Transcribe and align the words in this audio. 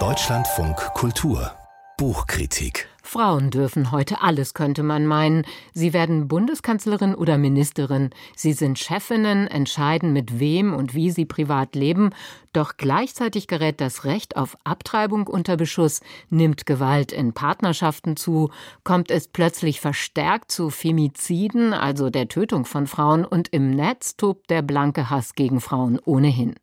Deutschlandfunk 0.00 0.74
Kultur 0.94 1.52
Buchkritik 1.96 2.88
Frauen 3.04 3.50
dürfen 3.52 3.92
heute 3.92 4.20
alles, 4.20 4.52
könnte 4.52 4.82
man 4.82 5.06
meinen. 5.06 5.46
Sie 5.74 5.92
werden 5.92 6.26
Bundeskanzlerin 6.26 7.14
oder 7.14 7.38
Ministerin. 7.38 8.10
Sie 8.34 8.52
sind 8.52 8.80
Chefinnen, 8.80 9.46
entscheiden, 9.46 10.12
mit 10.12 10.40
wem 10.40 10.74
und 10.74 10.94
wie 10.94 11.12
sie 11.12 11.24
privat 11.24 11.76
leben. 11.76 12.10
Doch 12.52 12.76
gleichzeitig 12.76 13.46
gerät 13.46 13.80
das 13.80 14.04
Recht 14.04 14.36
auf 14.36 14.56
Abtreibung 14.64 15.28
unter 15.28 15.56
Beschuss, 15.56 16.00
nimmt 16.30 16.66
Gewalt 16.66 17.12
in 17.12 17.32
Partnerschaften 17.32 18.16
zu, 18.16 18.50
kommt 18.82 19.12
es 19.12 19.28
plötzlich 19.28 19.80
verstärkt 19.80 20.50
zu 20.50 20.70
Femiziden, 20.70 21.72
also 21.72 22.10
der 22.10 22.26
Tötung 22.26 22.64
von 22.64 22.88
Frauen, 22.88 23.24
und 23.24 23.52
im 23.52 23.70
Netz 23.70 24.16
tobt 24.16 24.50
der 24.50 24.62
blanke 24.62 25.10
Hass 25.10 25.36
gegen 25.36 25.60
Frauen 25.60 26.00
ohnehin. 26.04 26.56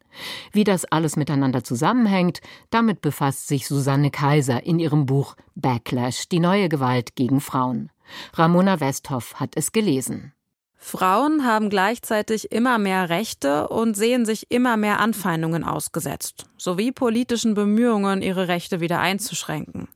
Wie 0.51 0.63
das 0.63 0.85
alles 0.85 1.15
miteinander 1.15 1.63
zusammenhängt, 1.63 2.41
damit 2.69 3.01
befasst 3.01 3.47
sich 3.47 3.67
Susanne 3.67 4.11
Kaiser 4.11 4.65
in 4.65 4.79
ihrem 4.79 5.05
Buch 5.05 5.35
Backlash, 5.55 6.27
die 6.29 6.39
neue 6.39 6.69
Gewalt 6.69 7.15
gegen 7.15 7.41
Frauen. 7.41 7.89
Ramona 8.33 8.79
Westhoff 8.79 9.39
hat 9.39 9.51
es 9.55 9.71
gelesen. 9.71 10.33
Frauen 10.83 11.45
haben 11.45 11.69
gleichzeitig 11.69 12.51
immer 12.51 12.79
mehr 12.79 13.09
Rechte 13.09 13.67
und 13.67 13.95
sehen 13.95 14.25
sich 14.25 14.49
immer 14.49 14.77
mehr 14.77 14.99
Anfeindungen 14.99 15.63
ausgesetzt, 15.63 16.45
sowie 16.57 16.91
politischen 16.91 17.53
Bemühungen, 17.53 18.23
ihre 18.23 18.47
Rechte 18.47 18.79
wieder 18.79 18.99
einzuschränken. 18.99 19.87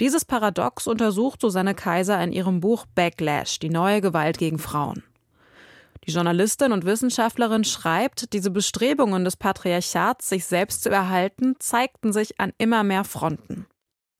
Dieses 0.00 0.24
Paradox 0.24 0.86
untersucht 0.86 1.40
Susanne 1.40 1.74
Kaiser 1.74 2.22
in 2.22 2.32
ihrem 2.32 2.60
Buch 2.60 2.84
Backlash, 2.94 3.58
die 3.58 3.70
neue 3.70 4.00
Gewalt 4.00 4.36
gegen 4.36 4.58
Frauen. 4.58 5.02
Die 6.04 6.10
Journalistin 6.10 6.72
und 6.72 6.84
Wissenschaftlerin 6.84 7.62
schreibt, 7.62 8.32
diese 8.32 8.50
Bestrebungen 8.50 9.24
des 9.24 9.36
Patriarchats, 9.36 10.28
sich 10.28 10.44
selbst 10.46 10.82
zu 10.82 10.90
erhalten, 10.90 11.54
zeigten 11.60 12.12
sich 12.12 12.40
an 12.40 12.52
immer 12.58 12.82
mehr 12.82 13.04
Fronten. 13.04 13.66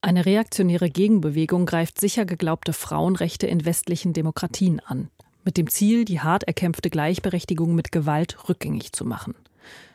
Eine 0.01 0.25
reaktionäre 0.25 0.91
Gegenbewegung 0.91 1.67
greift 1.67 2.01
sicher 2.01 2.25
geglaubte 2.25 2.73
Frauenrechte 2.73 3.49
in 3.49 3.65
westlichen 3.65 4.13
Demokratien 4.13 4.81
an, 4.81 5.11
mit 5.45 5.57
dem 5.57 5.69
Ziel, 5.69 6.05
die 6.05 6.21
hart 6.21 6.45
erkämpfte 6.45 6.89
Gleichberechtigung 6.89 7.75
mit 7.75 7.91
Gewalt 7.91 8.49
rückgängig 8.49 8.93
zu 8.93 9.05
machen. 9.05 9.35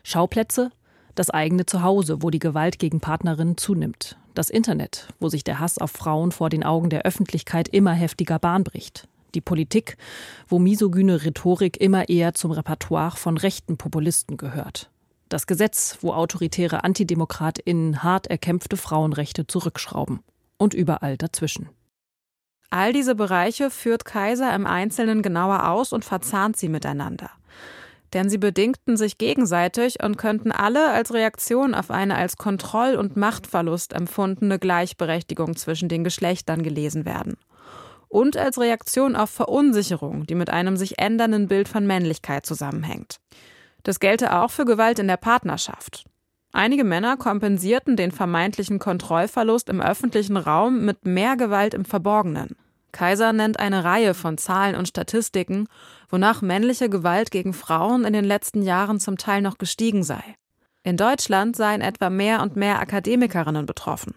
Schauplätze? 0.03 0.71
Das 1.15 1.29
eigene 1.29 1.65
Zuhause, 1.65 2.21
wo 2.21 2.29
die 2.29 2.39
Gewalt 2.39 2.79
gegen 2.79 2.99
Partnerinnen 2.99 3.57
zunimmt. 3.57 4.17
Das 4.33 4.49
Internet, 4.49 5.07
wo 5.19 5.29
sich 5.29 5.43
der 5.43 5.59
Hass 5.59 5.77
auf 5.77 5.91
Frauen 5.91 6.31
vor 6.31 6.49
den 6.49 6.63
Augen 6.63 6.89
der 6.89 7.03
Öffentlichkeit 7.03 7.69
immer 7.69 7.93
heftiger 7.93 8.39
Bahn 8.39 8.63
bricht 8.63 9.07
die 9.35 9.41
Politik, 9.41 9.97
wo 10.47 10.59
misogyne 10.59 11.23
Rhetorik 11.23 11.79
immer 11.79 12.09
eher 12.09 12.33
zum 12.33 12.51
Repertoire 12.51 13.15
von 13.15 13.37
rechten 13.37 13.77
Populisten 13.77 14.37
gehört. 14.37 14.89
Das 15.29 15.45
Gesetz, 15.45 15.97
wo 16.01 16.13
autoritäre 16.13 16.83
AntidemokratInnen 16.83 18.01
hart 18.01 18.27
erkämpfte 18.27 18.77
Frauenrechte 18.77 19.45
zurückschrauben. 19.45 20.21
Und 20.57 20.73
überall 20.73 21.17
dazwischen. 21.17 21.69
All 22.69 22.91
diese 22.91 23.13
Bereiche 23.13 23.69
führt 23.69 24.05
Kaiser 24.05 24.53
im 24.55 24.65
Einzelnen 24.65 25.21
genauer 25.21 25.69
aus 25.69 25.93
und 25.93 26.03
verzahnt 26.03 26.57
sie 26.57 26.67
miteinander. 26.67 27.29
Denn 28.13 28.29
sie 28.29 28.37
bedingten 28.37 28.97
sich 28.97 29.17
gegenseitig 29.17 30.01
und 30.01 30.17
könnten 30.17 30.51
alle 30.51 30.89
als 30.91 31.13
Reaktion 31.13 31.75
auf 31.75 31.91
eine 31.91 32.15
als 32.15 32.37
Kontroll- 32.37 32.95
und 32.95 33.17
Machtverlust 33.17 33.93
empfundene 33.93 34.59
Gleichberechtigung 34.59 35.55
zwischen 35.55 35.89
den 35.89 36.03
Geschlechtern 36.03 36.63
gelesen 36.63 37.05
werden 37.05 37.37
und 38.09 38.37
als 38.37 38.59
Reaktion 38.59 39.15
auf 39.15 39.29
Verunsicherung, 39.29 40.25
die 40.25 40.35
mit 40.35 40.49
einem 40.49 40.77
sich 40.77 40.99
ändernden 40.99 41.47
Bild 41.47 41.67
von 41.67 41.85
Männlichkeit 41.85 42.45
zusammenhängt. 42.45 43.17
Das 43.83 43.99
gelte 43.99 44.35
auch 44.35 44.51
für 44.51 44.65
Gewalt 44.65 44.99
in 44.99 45.07
der 45.07 45.17
Partnerschaft. 45.17 46.05
Einige 46.51 46.83
Männer 46.83 47.17
kompensierten 47.17 47.95
den 47.95 48.11
vermeintlichen 48.11 48.79
Kontrollverlust 48.79 49.69
im 49.69 49.81
öffentlichen 49.81 50.37
Raum 50.37 50.85
mit 50.85 51.05
mehr 51.05 51.37
Gewalt 51.37 51.73
im 51.73 51.85
Verborgenen. 51.85 52.55
Kaiser 52.91 53.31
nennt 53.31 53.59
eine 53.59 53.83
Reihe 53.83 54.13
von 54.13 54.37
Zahlen 54.37 54.75
und 54.75 54.87
Statistiken, 54.87 55.67
wonach 56.09 56.41
männliche 56.41 56.89
Gewalt 56.89 57.31
gegen 57.31 57.53
Frauen 57.53 58.05
in 58.05 58.13
den 58.13 58.25
letzten 58.25 58.63
Jahren 58.63 58.99
zum 58.99 59.17
Teil 59.17 59.41
noch 59.41 59.57
gestiegen 59.57 60.03
sei. 60.03 60.23
In 60.83 60.97
Deutschland 60.97 61.55
seien 61.55 61.81
etwa 61.81 62.09
mehr 62.09 62.41
und 62.41 62.55
mehr 62.55 62.79
Akademikerinnen 62.79 63.65
betroffen. 63.65 64.15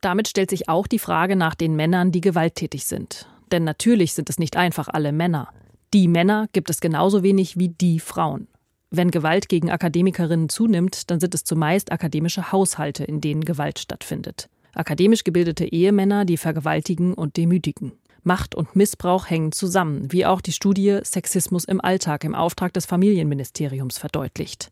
Damit 0.00 0.28
stellt 0.28 0.50
sich 0.50 0.68
auch 0.68 0.86
die 0.86 0.98
Frage 0.98 1.36
nach 1.36 1.54
den 1.54 1.76
Männern, 1.76 2.12
die 2.12 2.20
gewalttätig 2.20 2.86
sind. 2.86 3.28
Denn 3.52 3.64
natürlich 3.64 4.14
sind 4.14 4.30
es 4.30 4.38
nicht 4.38 4.56
einfach 4.56 4.88
alle 4.88 5.12
Männer. 5.12 5.48
Die 5.92 6.08
Männer 6.08 6.46
gibt 6.52 6.70
es 6.70 6.80
genauso 6.80 7.22
wenig 7.22 7.58
wie 7.58 7.68
die 7.68 8.00
Frauen. 8.00 8.48
Wenn 8.90 9.10
Gewalt 9.10 9.48
gegen 9.48 9.70
Akademikerinnen 9.70 10.48
zunimmt, 10.48 11.10
dann 11.10 11.20
sind 11.20 11.34
es 11.34 11.44
zumeist 11.44 11.92
akademische 11.92 12.50
Haushalte, 12.50 13.04
in 13.04 13.20
denen 13.20 13.44
Gewalt 13.44 13.78
stattfindet. 13.78 14.48
Akademisch 14.72 15.24
gebildete 15.24 15.64
Ehemänner, 15.64 16.24
die 16.24 16.36
vergewaltigen 16.36 17.14
und 17.14 17.36
demütigen. 17.36 17.92
Macht 18.22 18.54
und 18.54 18.76
Missbrauch 18.76 19.30
hängen 19.30 19.52
zusammen, 19.52 20.12
wie 20.12 20.26
auch 20.26 20.40
die 20.40 20.52
Studie 20.52 20.98
Sexismus 21.02 21.64
im 21.64 21.80
Alltag 21.80 22.24
im 22.24 22.34
Auftrag 22.34 22.72
des 22.72 22.86
Familienministeriums 22.86 23.98
verdeutlicht. 23.98 24.70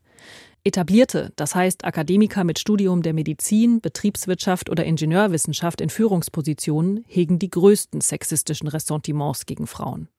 Etablierte, 0.63 1.31
das 1.35 1.55
heißt 1.55 1.85
Akademiker 1.85 2.43
mit 2.43 2.59
Studium 2.59 3.01
der 3.01 3.13
Medizin, 3.13 3.79
Betriebswirtschaft 3.79 4.69
oder 4.69 4.83
Ingenieurwissenschaft 4.83 5.79
in 5.79 5.89
Führungspositionen, 5.89 7.05
hegen 7.07 7.39
die 7.39 7.49
größten 7.49 8.01
sexistischen 8.01 8.67
Ressentiments 8.67 9.45
gegen 9.45 9.67
Frauen. 9.67 10.09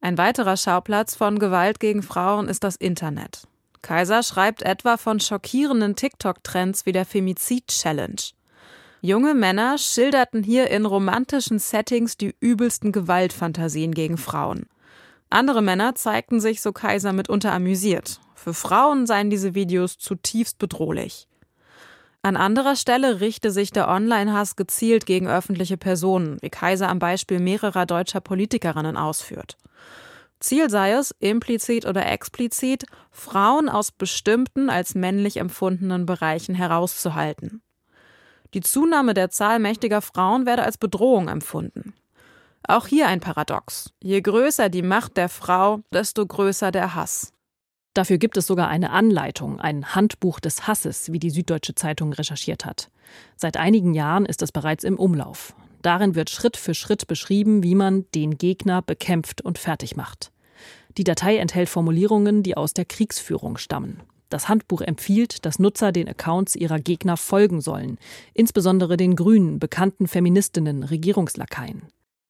Ein 0.00 0.18
weiterer 0.18 0.56
Schauplatz 0.56 1.14
von 1.14 1.38
Gewalt 1.38 1.80
gegen 1.80 2.02
Frauen 2.02 2.48
ist 2.48 2.64
das 2.64 2.76
Internet. 2.76 3.46
Kaiser 3.82 4.22
schreibt 4.22 4.62
etwa 4.62 4.96
von 4.96 5.20
schockierenden 5.20 5.94
TikTok-Trends 5.94 6.86
wie 6.86 6.92
der 6.92 7.04
Femizid-Challenge. 7.04 8.20
Junge 9.02 9.34
Männer 9.34 9.78
schilderten 9.78 10.42
hier 10.42 10.70
in 10.70 10.86
romantischen 10.86 11.58
Settings 11.58 12.16
die 12.16 12.34
übelsten 12.40 12.92
Gewaltfantasien 12.92 13.92
gegen 13.92 14.16
Frauen. 14.16 14.66
Andere 15.28 15.62
Männer 15.62 15.94
zeigten 15.94 16.40
sich, 16.40 16.62
so 16.62 16.72
Kaiser, 16.72 17.12
mitunter 17.12 17.52
amüsiert. 17.52 18.20
Für 18.46 18.54
Frauen 18.54 19.08
seien 19.08 19.28
diese 19.28 19.56
Videos 19.56 19.98
zutiefst 19.98 20.58
bedrohlich. 20.58 21.26
An 22.22 22.36
anderer 22.36 22.76
Stelle 22.76 23.20
richte 23.20 23.50
sich 23.50 23.72
der 23.72 23.88
Online-Hass 23.88 24.54
gezielt 24.54 25.04
gegen 25.04 25.26
öffentliche 25.26 25.76
Personen, 25.76 26.38
wie 26.42 26.48
Kaiser 26.48 26.88
am 26.88 27.00
Beispiel 27.00 27.40
mehrerer 27.40 27.86
deutscher 27.86 28.20
Politikerinnen 28.20 28.96
ausführt. 28.96 29.56
Ziel 30.38 30.70
sei 30.70 30.92
es, 30.92 31.12
implizit 31.18 31.86
oder 31.86 32.06
explizit, 32.06 32.84
Frauen 33.10 33.68
aus 33.68 33.90
bestimmten 33.90 34.70
als 34.70 34.94
männlich 34.94 35.38
empfundenen 35.38 36.06
Bereichen 36.06 36.54
herauszuhalten. 36.54 37.62
Die 38.54 38.60
Zunahme 38.60 39.12
der 39.12 39.30
Zahl 39.30 39.58
mächtiger 39.58 40.02
Frauen 40.02 40.46
werde 40.46 40.62
als 40.62 40.78
Bedrohung 40.78 41.26
empfunden. 41.26 41.94
Auch 42.62 42.86
hier 42.86 43.08
ein 43.08 43.18
Paradox. 43.18 43.92
Je 44.00 44.20
größer 44.20 44.68
die 44.68 44.82
Macht 44.82 45.16
der 45.16 45.28
Frau, 45.28 45.80
desto 45.92 46.24
größer 46.24 46.70
der 46.70 46.94
Hass. 46.94 47.32
Dafür 47.96 48.18
gibt 48.18 48.36
es 48.36 48.46
sogar 48.46 48.68
eine 48.68 48.90
Anleitung, 48.90 49.58
ein 49.58 49.94
Handbuch 49.94 50.38
des 50.38 50.66
Hasses, 50.66 51.12
wie 51.12 51.18
die 51.18 51.30
Süddeutsche 51.30 51.74
Zeitung 51.74 52.12
recherchiert 52.12 52.66
hat. 52.66 52.90
Seit 53.36 53.56
einigen 53.56 53.94
Jahren 53.94 54.26
ist 54.26 54.42
es 54.42 54.52
bereits 54.52 54.84
im 54.84 54.98
Umlauf. 54.98 55.54
Darin 55.80 56.14
wird 56.14 56.28
Schritt 56.28 56.58
für 56.58 56.74
Schritt 56.74 57.06
beschrieben, 57.06 57.62
wie 57.62 57.74
man 57.74 58.04
den 58.14 58.36
Gegner 58.36 58.82
bekämpft 58.82 59.40
und 59.40 59.56
fertig 59.56 59.96
macht. 59.96 60.30
Die 60.98 61.04
Datei 61.04 61.38
enthält 61.38 61.70
Formulierungen, 61.70 62.42
die 62.42 62.54
aus 62.54 62.74
der 62.74 62.84
Kriegsführung 62.84 63.56
stammen. 63.56 64.02
Das 64.28 64.50
Handbuch 64.50 64.82
empfiehlt, 64.82 65.46
dass 65.46 65.58
Nutzer 65.58 65.90
den 65.90 66.06
Accounts 66.06 66.54
ihrer 66.54 66.78
Gegner 66.78 67.16
folgen 67.16 67.62
sollen, 67.62 67.96
insbesondere 68.34 68.98
den 68.98 69.16
Grünen, 69.16 69.58
bekannten 69.58 70.06
Feministinnen, 70.06 70.82
Regierungslakaien. 70.82 71.84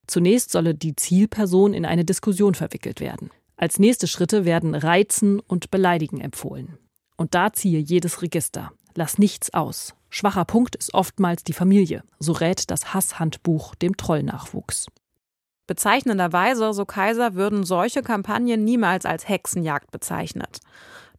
Zunächst 0.07 0.53
solle 0.53 0.77
die 0.77 0.95
Zielperson 0.95 1.75
in 1.75 1.85
eine 1.85 2.05
Diskussion 2.05 2.55
verwickelt 2.55 3.01
werden. 3.01 3.31
Als 3.57 3.79
nächste 3.79 4.07
Schritte 4.07 4.45
werden 4.45 4.75
Reizen 4.75 5.41
und 5.41 5.71
Beleidigen 5.71 6.21
empfohlen. 6.21 6.79
Und 7.17 7.35
da 7.35 7.53
ziehe 7.53 7.81
jedes 7.81 8.21
Register. 8.21 8.73
Lass 8.95 9.19
nichts 9.19 9.55
aus. 9.55 9.95
Schwacher 10.11 10.45
Punkt 10.45 10.77
ist 10.77 10.95
oftmals 10.95 11.43
die 11.43 11.53
Familie, 11.53 12.03
so 12.19 12.33
rät 12.33 12.71
das 12.71 12.95
Hasshandbuch 12.95 13.75
dem 13.75 13.97
Trollnachwuchs. 13.97 14.87
Bezeichnenderweise, 15.67 16.73
so 16.73 16.85
Kaiser, 16.85 17.35
würden 17.35 17.65
solche 17.65 18.03
Kampagnen 18.03 18.65
niemals 18.65 19.05
als 19.05 19.29
Hexenjagd 19.29 19.91
bezeichnet. 19.91 20.61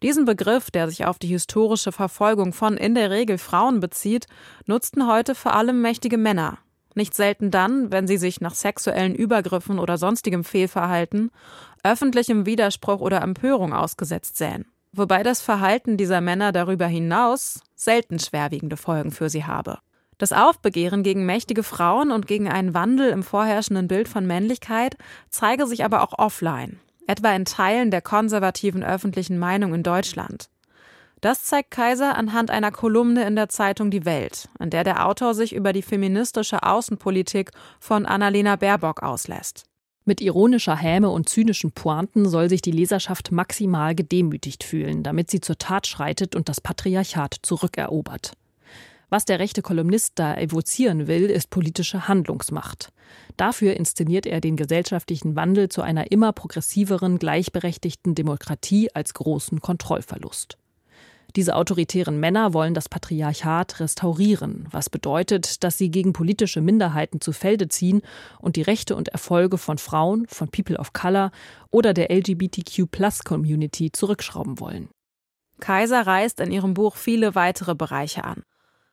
Diesen 0.03 0.25
Begriff, 0.25 0.71
der 0.71 0.89
sich 0.89 1.05
auf 1.05 1.19
die 1.19 1.27
historische 1.27 1.91
Verfolgung 1.91 2.53
von 2.53 2.77
in 2.77 2.95
der 2.95 3.09
Regel 3.09 3.39
Frauen 3.39 3.79
bezieht, 3.79 4.27
nutzten 4.65 5.07
heute 5.07 5.35
vor 5.35 5.53
allem 5.53 5.81
mächtige 5.81 6.17
Männer, 6.17 6.59
nicht 6.97 7.13
selten 7.13 7.51
dann, 7.51 7.91
wenn 7.91 8.07
sie 8.07 8.17
sich 8.17 8.41
nach 8.41 8.53
sexuellen 8.53 9.15
Übergriffen 9.15 9.79
oder 9.79 9.97
sonstigem 9.97 10.43
Fehlverhalten, 10.43 11.31
öffentlichem 11.83 12.45
Widerspruch 12.45 12.99
oder 12.99 13.21
Empörung 13.21 13.73
ausgesetzt 13.73 14.37
sähen. 14.37 14.65
Wobei 14.91 15.23
das 15.23 15.41
Verhalten 15.41 15.95
dieser 15.95 16.21
Männer 16.21 16.51
darüber 16.51 16.87
hinaus 16.87 17.61
selten 17.75 18.19
schwerwiegende 18.19 18.77
Folgen 18.77 19.11
für 19.11 19.29
sie 19.29 19.45
habe. 19.45 19.79
Das 20.17 20.33
Aufbegehren 20.33 21.03
gegen 21.03 21.25
mächtige 21.25 21.61
Frauen 21.61 22.11
und 22.11 22.25
gegen 22.25 22.49
einen 22.49 22.73
Wandel 22.73 23.09
im 23.11 23.21
vorherrschenden 23.21 23.87
Bild 23.87 24.07
von 24.07 24.25
Männlichkeit 24.25 24.97
zeige 25.29 25.67
sich 25.67 25.85
aber 25.85 26.01
auch 26.01 26.17
offline, 26.17 26.79
etwa 27.05 27.31
in 27.33 27.45
Teilen 27.45 27.91
der 27.91 28.01
konservativen 28.01 28.83
öffentlichen 28.83 29.37
Meinung 29.37 29.75
in 29.75 29.83
Deutschland. 29.83 30.49
Das 31.21 31.45
zeigt 31.45 31.71
Kaiser 31.71 32.15
anhand 32.15 32.51
einer 32.51 32.71
Kolumne 32.71 33.25
in 33.25 33.35
der 33.35 33.49
Zeitung 33.49 33.89
Die 33.89 34.05
Welt, 34.05 34.49
in 34.59 34.69
der 34.69 34.83
der 34.83 35.07
Autor 35.07 35.33
sich 35.33 35.53
über 35.53 35.73
die 35.73 35.81
feministische 35.81 36.61
Außenpolitik 36.61 37.51
von 37.79 38.05
Annalena 38.05 38.55
Baerbock 38.55 39.01
auslässt. 39.01 39.63
Mit 40.05 40.21
ironischer 40.21 40.77
Häme 40.77 41.09
und 41.09 41.27
zynischen 41.27 41.71
Pointen 41.71 42.29
soll 42.29 42.49
sich 42.49 42.61
die 42.61 42.71
Leserschaft 42.71 43.31
maximal 43.31 43.95
gedemütigt 43.95 44.63
fühlen, 44.63 45.03
damit 45.03 45.31
sie 45.31 45.41
zur 45.41 45.57
Tat 45.57 45.87
schreitet 45.87 46.35
und 46.35 46.49
das 46.49 46.61
Patriarchat 46.61 47.35
zurückerobert. 47.41 48.33
Was 49.09 49.25
der 49.25 49.39
rechte 49.39 49.61
Kolumnist 49.61 50.13
da 50.15 50.35
evozieren 50.37 51.07
will, 51.07 51.29
ist 51.29 51.49
politische 51.49 52.07
Handlungsmacht. 52.07 52.93
Dafür 53.37 53.75
inszeniert 53.75 54.25
er 54.25 54.39
den 54.39 54.55
gesellschaftlichen 54.55 55.35
Wandel 55.35 55.69
zu 55.69 55.81
einer 55.81 56.11
immer 56.11 56.31
progressiveren, 56.31 57.17
gleichberechtigten 57.17 58.15
Demokratie 58.15 58.93
als 58.93 59.13
großen 59.13 59.61
Kontrollverlust. 59.61 60.57
Diese 61.35 61.55
autoritären 61.55 62.19
Männer 62.19 62.53
wollen 62.53 62.73
das 62.73 62.89
Patriarchat 62.89 63.79
restaurieren, 63.79 64.67
was 64.71 64.89
bedeutet, 64.89 65.63
dass 65.63 65.77
sie 65.77 65.91
gegen 65.91 66.13
politische 66.13 66.61
Minderheiten 66.61 67.21
zu 67.21 67.31
Felde 67.31 67.67
ziehen 67.67 68.01
und 68.39 68.55
die 68.55 68.61
Rechte 68.61 68.95
und 68.95 69.09
Erfolge 69.09 69.57
von 69.57 69.77
Frauen, 69.77 70.25
von 70.27 70.49
People 70.49 70.77
of 70.77 70.93
Color 70.93 71.31
oder 71.69 71.93
der 71.93 72.11
LGBTQ-Plus-Community 72.11 73.91
zurückschrauben 73.91 74.59
wollen. 74.59 74.89
Kaiser 75.59 76.05
reißt 76.05 76.39
in 76.39 76.51
ihrem 76.51 76.73
Buch 76.73 76.95
viele 76.95 77.35
weitere 77.35 77.75
Bereiche 77.75 78.23
an. 78.23 78.43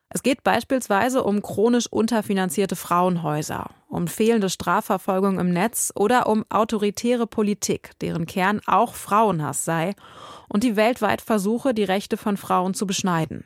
Es 0.09 0.23
geht 0.23 0.45
beispielsweise 0.45 1.25
um 1.25 1.43
chronisch 1.43 1.87
unterfinanzierte 1.91 2.77
Frauenhäuser, 2.77 3.71
um 3.89 4.07
fehlende 4.07 4.49
Strafverfolgung 4.49 5.41
im 5.41 5.53
Netz 5.53 5.93
oder 5.97 6.29
um 6.29 6.45
autoritäre 6.51 7.27
Politik, 7.27 7.91
deren 8.01 8.27
Kern 8.27 8.61
auch 8.67 8.95
Frauenhass 8.95 9.65
sei, 9.65 9.95
und 10.49 10.63
die 10.63 10.77
weltweit 10.77 11.21
Versuche, 11.21 11.75
die 11.75 11.85
Rechte 11.85 12.17
von 12.17 12.37
Frauen 12.37 12.75
zu 12.75 12.87
beschneiden. 12.87 13.45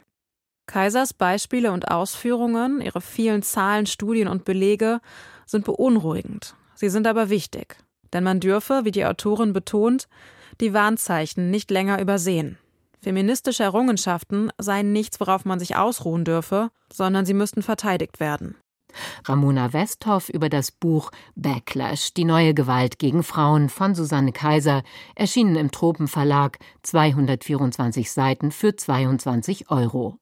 Kaisers 0.66 1.14
Beispiele 1.14 1.72
und 1.72 1.90
Ausführungen, 1.90 2.82
ihre 2.82 3.00
vielen 3.00 3.43
Zahlen, 3.43 3.87
Studien 3.87 4.28
und 4.28 4.44
Belege 4.44 5.00
sind 5.46 5.64
beunruhigend. 5.64 6.55
Sie 6.75 6.90
sind 6.90 7.06
aber 7.06 7.31
wichtig, 7.31 7.76
denn 8.12 8.22
man 8.22 8.40
dürfe, 8.40 8.84
wie 8.84 8.90
die 8.90 9.06
Autorin 9.06 9.55
betont, 9.55 10.08
die 10.60 10.75
Warnzeichen 10.75 11.50
nicht 11.50 11.70
länger 11.70 12.00
übersehen. 12.00 12.58
Feministische 13.00 13.62
Errungenschaften 13.62 14.50
seien 14.59 14.93
nichts, 14.93 15.21
worauf 15.21 15.45
man 15.45 15.59
sich 15.59 15.77
ausruhen 15.77 16.25
dürfe, 16.25 16.71
sondern 16.93 17.25
sie 17.25 17.35
müssten 17.35 17.62
verteidigt 17.62 18.21
werden. 18.21 18.56
Ramona 19.25 19.73
Westhoff 19.73 20.29
über 20.29 20.49
das 20.49 20.71
Buch 20.73 21.11
Backlash, 21.37 22.15
die 22.15 22.25
neue 22.25 22.55
Gewalt 22.55 22.99
gegen 22.99 23.23
Frauen 23.23 23.69
von 23.69 23.95
Susanne 23.95 24.33
Kaiser, 24.33 24.83
erschienen 25.15 25.56
im 25.56 25.71
Tropenverlag, 25.71 26.59
224 26.83 28.11
Seiten 28.11 28.50
für 28.50 28.75
22 28.75 29.71
Euro. 29.71 30.19